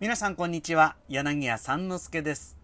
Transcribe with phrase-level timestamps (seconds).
[0.00, 0.94] 皆さんこんにちは。
[1.08, 2.56] 柳家三之助です。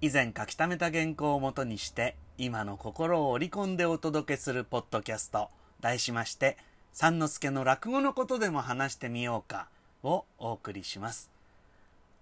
[0.00, 5.50] 以前書き溜めた原稿をもとにして今の心を織り込んでお届けするポッドキャスト
[5.80, 6.56] 題しまして
[6.92, 9.68] 三之助の落語のことでも話してみようか
[10.02, 11.30] をお送りします。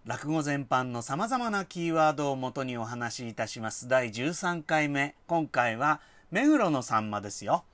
[0.05, 3.89] 落語全般の様々なキーワードをもとにお話しいたします。
[3.89, 5.15] 第13回目。
[5.29, 7.65] 今回は目黒のさんまですよ。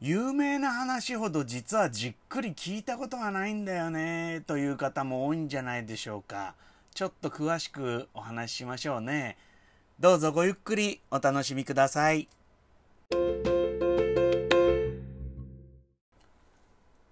[0.00, 6.54] 有名な話ほど実はじっくり聞いたことがないんだよねという方も多いんじゃないでしょうか。
[6.94, 9.36] ちょっと詳しくお話ししましょうね。
[9.98, 12.28] どうぞごゆっくりお楽しみください。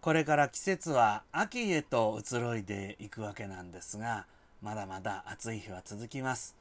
[0.00, 4.26] これから季節は秋へと移ろいでいくわけなんですが、
[4.62, 6.54] まだまだ暑い日は続きます。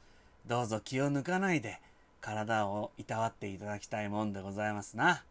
[0.48, 1.80] どうぞ気を抜かないで
[2.20, 5.22] 体をいたわっていただきたいもんでございますな。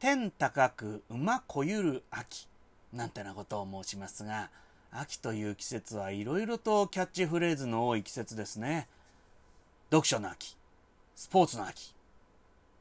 [0.00, 2.46] 天高く馬こゆる秋
[2.92, 4.50] なんてなことを申しますが
[4.92, 8.86] 秋という季節はいろいろとキャッチフレーズの多い季節ですね。
[9.90, 10.56] 読書の秋
[11.16, 11.94] スポーツの秋。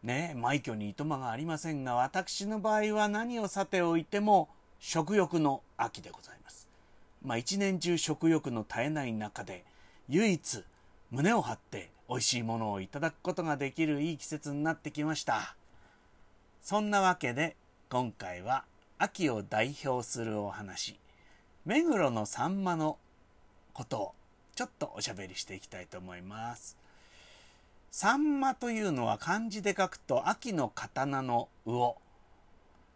[0.03, 6.67] ね枚挙にいとまがありませんが私の場合は何をさておいても食欲の秋でございます。
[7.23, 9.63] まあ一年中食欲の絶えない中で
[10.09, 10.63] 唯一
[11.09, 15.55] 胸を張って美味しいものをいただくことができるいい季節になってきました。
[16.63, 17.57] そんなわけで
[17.89, 18.63] 今回は
[18.97, 20.97] 秋を代表するお話
[21.65, 22.97] 目黒のサンマの
[23.73, 24.11] ことを
[24.55, 26.77] ちょっとおしゃべりしていきたいと思います。
[27.91, 31.95] サンマというのは漢字で書くと秋の刀の魚。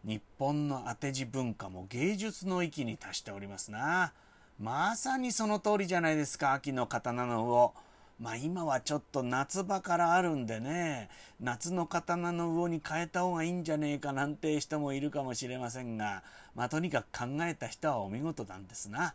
[0.05, 4.13] 日本の当て字文化も芸術の域に達しておりますな。
[4.61, 7.73] まさにその通りじゃないですか、秋の刀の魚。
[8.19, 16.23] まあ今はちょっと夏場からあるんでね、夏の刀の魚に変えた方がいいんじゃねえかなんて人もいるかもしれませんが、
[16.55, 19.13] まあとにかく考えた人はお見事なんですな。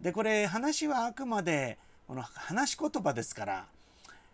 [0.00, 3.66] で、これ話はあくまで、この話し言葉ですから、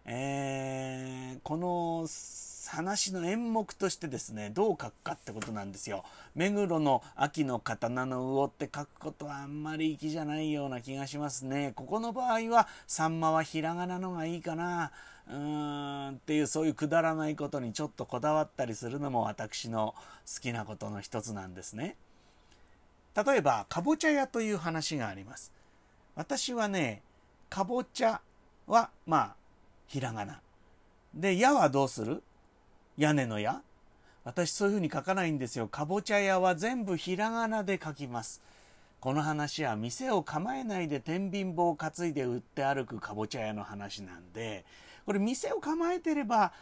[0.07, 2.07] えー、この
[2.69, 6.05] 話の演目としてですねどう書くかってことなんですよ。
[6.35, 11.73] 目黒の秋の刀の魚って書くことはあんまり粋じゃないような気がしますね。
[11.75, 14.93] ここの場合はサンマはひらがなのがいいかな。
[15.27, 19.95] うーんっていうそういうくだらないことにちょっとこだわったりするのも私の
[20.27, 21.97] 好きなことの一つなんですね。
[23.17, 25.53] 例えばかぼちゃ屋という話があります。
[26.15, 27.03] 私はね
[27.49, 28.21] かぼちゃ
[28.67, 29.44] はまあ
[29.95, 30.41] ひらがな。
[31.15, 32.21] で、矢はどうする？
[32.97, 33.63] 屋根の矢
[34.25, 35.69] 私そういうふうに書かないんですよ。
[35.69, 38.43] かぼちゃ屋は全部ひらがなで書きます。
[38.99, 44.65] この話は店を構えないで天秤棒を担いで売って歩くかぼちゃ屋の話なんで、
[45.07, 46.53] これ店を構えてれば、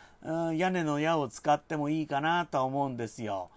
[0.55, 3.49] 屋根の矢を使ってもいいかなとは思うんですよ。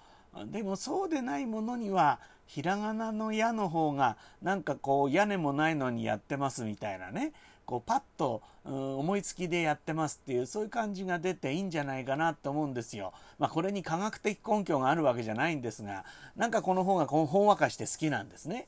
[0.53, 7.33] でもそうでないものには、ひらがなの矢の方がなんかこう屋根もないのにやってますみたいなね。
[7.65, 13.13] こうパッと、思いつきでやってますっていうそういう感じが出ていいんじゃないかなと思うんですよ。
[13.37, 16.03] まあこれに科学的根拠があるわけじゃないんですが
[16.35, 18.67] なんかこの方がこのほんわかして好きなんですね。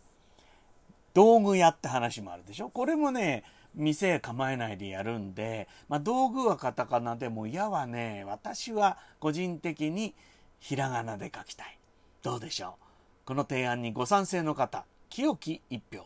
[1.16, 3.44] 道具屋って話もあるでしょこれもね
[3.74, 10.13] 店構えないでやるんで、まあ、道具はカタカナでも矢はね私は個人的に
[10.59, 11.80] ひらがなで書きたい。
[12.22, 12.84] どうでしょう
[13.25, 16.06] この提案にご賛成の方清き一票。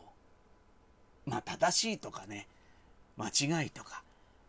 [1.26, 2.48] まあ正しいとかね
[3.22, 4.04] 間違いとか、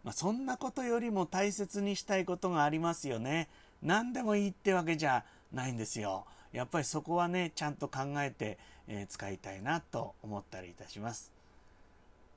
[0.04, 3.48] まあ、そんなことよりも大切にしたいことがありますよね。
[3.82, 6.24] 何でもいいってわけじゃないんですよ。
[6.52, 11.32] やっぱりそこはね、ちゃんと考えて、えー、使いたいなと思ったりいたします。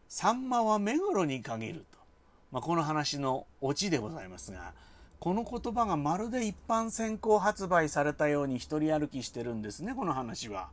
[0.10, 1.98] サンマは目黒に限ると。
[2.52, 4.74] まあ、この話のオチでございますが、
[5.20, 10.70] この言葉がまるで一般先行発売されたように一人歩きしてるんですね、この話は。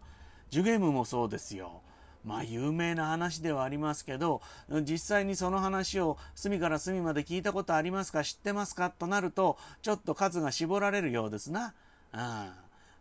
[0.50, 1.80] ジュゲームもそうですよ。
[2.24, 4.42] まあ有名な話ではありますけど
[4.82, 8.22] 実際にその話を隅から隅まで聞いたことありますか？
[8.22, 8.90] 知ってますか？
[8.90, 11.74] となるとちょっと数が絞られるようですな。
[12.12, 12.52] あ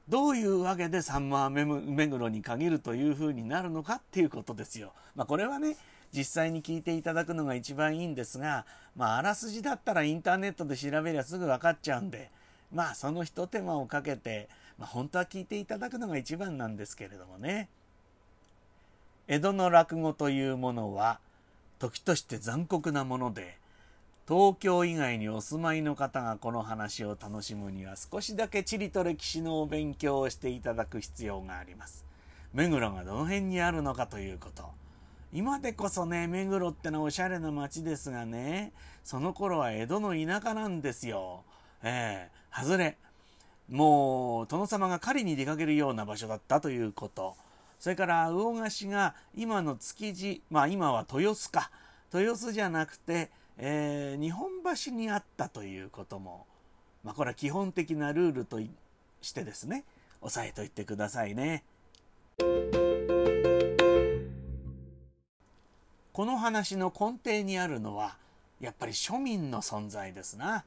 [0.09, 1.49] どういうわけでサンマー
[1.95, 4.93] 目黒に限るというふうになるのかっていうことですよ。
[5.15, 5.77] まあ、これはね
[6.11, 8.65] 実際に聞いていただくのが一番いいんですが、
[8.97, 12.29] まあ、あらすじだったらインターネットで調べりゃすぐ分かっちゃうんで
[12.73, 17.69] まあそのひと手間をかけて、まあ、本当は聞いていただくのが一番なんですけれどもね。
[19.31, 21.21] 江戸の落語というものは
[21.79, 23.55] 時として残酷なもので
[24.27, 32.03] 東京以外にお住まいの方がこの話を楽しむには少しだけ地理と歴史のお勉強をしていただく必要があります。
[32.53, 34.65] 目黒がどの辺にあるのかということ。
[35.31, 41.43] 今でこそね、目黒ってのはおしゃれな街ですがね、その頃は江戸の田舎なんですよ。
[41.83, 42.97] ええー、外れ。
[43.69, 47.37] もう、殿様が狩りに出かけるような場所だったということ。
[47.81, 51.71] それから魚河岸が今の築地まあ今は豊洲か
[52.13, 54.51] 豊洲じゃなくて、えー、日本
[54.85, 56.45] 橋にあったということも、
[57.03, 58.59] まあ、これは基本的なルールと
[59.23, 59.83] してですね
[60.21, 61.63] 押さえといてくださいね。
[66.13, 68.15] この話の根底にあるのは
[68.59, 70.65] やっぱり庶民の存在ですな。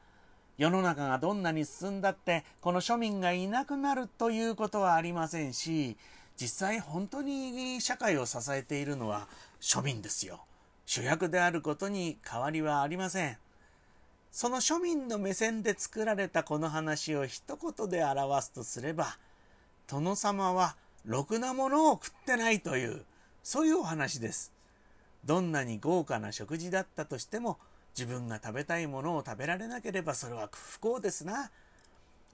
[0.59, 5.97] 世の中がどんなに進んだってこの庶民がいなくなるということはありませんし
[6.41, 9.29] 実際本当に社会を支えているのは
[9.61, 10.45] 庶民ですよ。
[10.87, 13.39] 主役であることに変わりはありません。
[14.31, 19.17] その庶民の目線で作られたこの話を一言で表すとすれば
[19.87, 23.05] 殿様はろくなものを食ってないという
[23.45, 24.53] そういうお話です。
[25.25, 27.59] どんなに豪華な食事だったとしても
[27.97, 31.51] 自分が食べたいものを食べられなければそれは不幸ですな。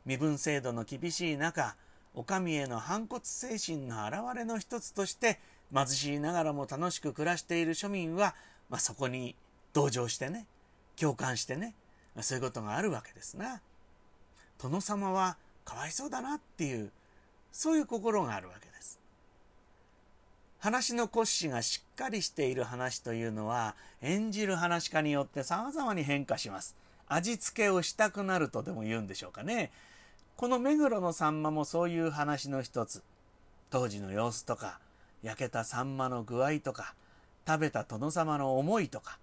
[0.07, 1.77] 身分制度の厳しい中
[2.15, 5.39] お上への反骨精神の表れの一つとして
[5.73, 8.35] 貧しいながらも楽しく暮らしている庶民は、
[8.69, 9.37] まあ、そこに
[9.73, 10.47] 同情してね
[10.99, 11.75] 共感してね、
[12.15, 13.61] まあ、そういうことがあるわけですな。
[14.61, 16.91] 殿様はかわいそうだなっていう
[17.53, 18.99] そういう心があるわけです。
[20.59, 26.77] 話の骨子がしっかりしている話というのは演じる話家によって様々に変化します。
[27.09, 29.71] 味付けをしたくなるとでも言うんでしょうかね。
[30.41, 33.03] この目黒のサンマもそういう話の一つ。
[33.69, 34.81] 当時の様子とか、
[35.23, 36.95] 焼けたサンマの具合とか、
[37.47, 39.19] 食べた殿様の思いとか、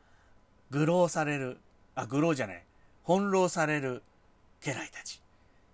[0.70, 1.58] 愚弄される、
[1.96, 2.64] あ、愚弄じゃない、
[3.04, 4.04] 翻弄される
[4.64, 5.20] 家来たち。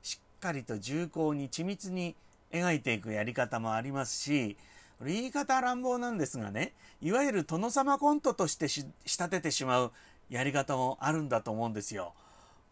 [0.01, 2.15] しっかりと重厚に緻密に
[2.53, 4.55] 描いていくやり方もありますし、
[4.97, 9.91] これ言い方乱暴なんですがね、いわゆる殿様コントとして仕立ててしまう
[10.29, 12.13] やり方もあるんだと思うんですよ。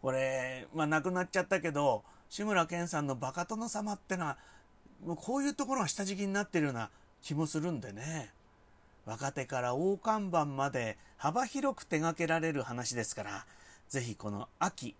[0.00, 2.02] これ、まあ亡くなっちゃったけど、
[2.32, 4.38] 志村けんさんのバカ殿様ってのは、
[5.04, 6.88] もうこういうところが下敷きになってるような
[7.20, 8.30] 気もするんでね。
[9.04, 13.44] 若手から大看板まで幅広く手掛けられる話ですから、
[13.90, 14.96] ぜひこの秋、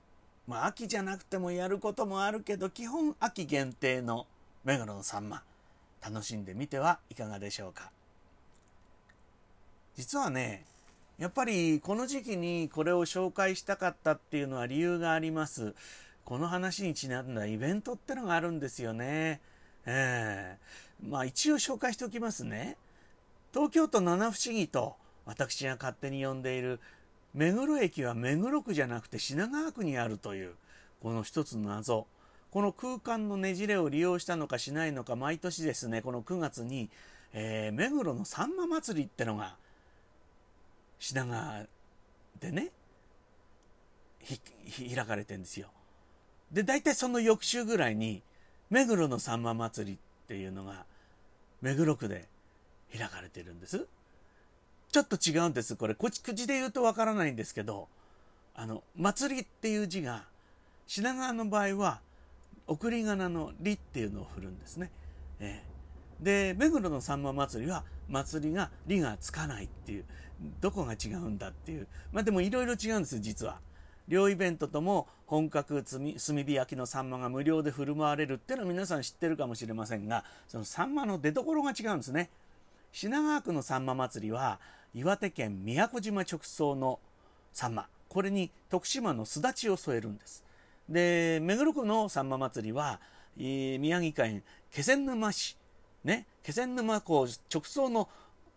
[0.46, 4.26] まあ秋じゃなくてもやることもあるけど、基本秋限定の
[4.62, 5.42] 目黒のさんま、
[6.04, 7.90] 楽しんでみてはいかがでしょうか。
[9.96, 10.66] 実はね、
[11.16, 15.74] やっぱりこの時期にこれを紹介したかったっていうのは理由があります。
[16.24, 19.40] この話にちなんだイベントってのがあるんですよね。
[19.86, 22.76] えー、まあ一応紹介しておきますね。
[23.52, 24.96] 東京都七不思議と
[25.26, 26.80] 私が勝手に呼んでいる
[27.34, 30.54] 目黒駅は目黒区じゃなくて品川区にあるという
[31.02, 32.06] この一つの謎。
[32.50, 36.90] この空間のねじれを利用したのかしないのか毎年ですね、この9月に、
[37.32, 39.56] えー、目黒のさんま祭りってのが
[40.98, 41.64] 品川
[42.40, 42.70] でね、
[44.94, 45.68] 開かれてんですよ。
[46.52, 48.22] で、大体その翌週ぐらいに、
[48.70, 50.84] 目黒のさんま祭りっていうのが、
[51.60, 52.28] 目黒区で
[52.96, 53.86] 開かれてるんです。
[54.90, 55.76] ちょっと違うんです。
[55.76, 57.88] これ、こ口で言うとわからないんですけど、
[58.54, 60.24] あの、祭りっていう字が、
[60.86, 62.00] 品川の場合は、
[62.66, 64.90] 送り仮名のりっていうのを振るんですね。
[65.40, 70.04] えー、で、目黒のさんま祭りは、祭りがりがつかないっていう、
[70.60, 71.86] どこが違うんだっていう。
[72.12, 73.60] まあでもいろいろ違うんです、実は。
[74.08, 82.30] 両イベントとも本格炭火焼きのサンマが無料で振る舞われるっていうのは皆さん知ってるかもしれませんがそのサンマの出所が違うんですね。
[82.92, 84.60] 品川区のサンマ祭りは
[84.94, 86.98] 岩手県宮古島直送の
[87.52, 87.86] サンマ。
[88.08, 90.44] これに徳島のすだちを添えるんです。
[90.88, 93.00] で目黒区のサンマ祭りは
[93.36, 95.56] 宮城県気仙沼市
[96.04, 98.08] ね気仙沼港直送の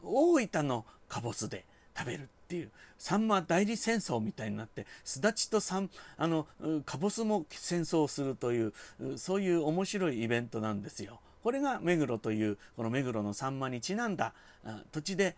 [0.04, 1.64] 大分のかぼすで
[1.98, 6.48] 食べるっていうサンマ代理戦争みたいになってすだちとサンあの
[6.86, 8.74] カボスも戦争をするという
[9.18, 11.20] そういう面白いイベントなんですよ。
[11.44, 14.34] これが目黒というこの目黒のサンマにちなんだ
[14.92, 15.36] 土地で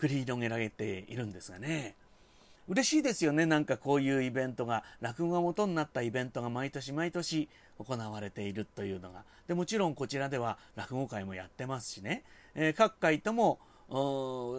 [0.00, 1.94] 繰り広げられているんですがね。
[2.68, 3.46] 嬉しいですよね。
[3.46, 7.48] なんかこういうイベントが落語が元になったイベントが毎年毎年
[7.78, 9.24] 行われているというのが。
[9.46, 12.24] でもちろんこちらでは落語会もやってますしね、
[12.54, 13.58] えー、各界とも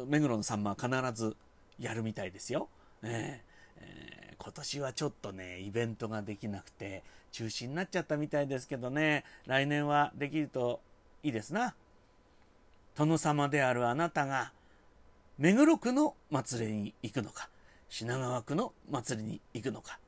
[0.08, 1.38] 目黒のさんまは必ず
[1.80, 2.70] やるみたいですよ。
[3.02, 3.44] ね
[3.78, 10.82] えー、今年はちょっとね、イベントができなくて中止になっちゃったみたいですけどね、来年はできると
[11.24, 11.76] いいですな。
[12.96, 14.52] 殿様であるあなたが
[15.38, 17.50] 目黒区の祭りに行くのか、
[17.88, 20.00] 品川区の祭りに行くのか、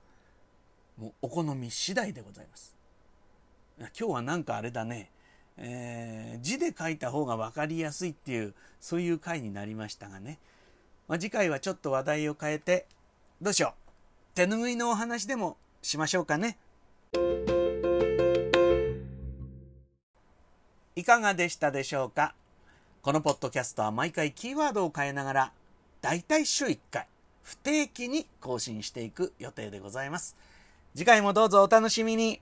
[0.98, 2.76] もうお好み次第でございます。
[3.80, 5.10] 今日はなんかあれだね、
[5.58, 10.38] えー、字で書いた方が分かりやすいっていう、そういう回になりましたがね。
[11.12, 12.86] まあ、次回はちょっと話題を変えて、
[13.42, 14.34] どうしよう。
[14.34, 16.58] 手拭いのお話でもしましょうかね。
[20.96, 22.34] いかがでしたでしょうか？
[23.02, 25.52] このポッドキャストは毎回キーワードを変えながら、
[26.00, 27.08] だいたい週1回、
[27.44, 30.38] 不定期に更新していく予定でございます。
[30.96, 32.40] 次回もどうぞお楽しみに。